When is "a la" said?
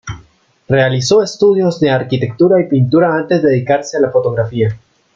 3.97-4.09